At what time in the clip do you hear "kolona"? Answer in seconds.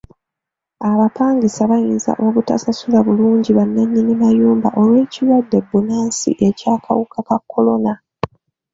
7.51-7.93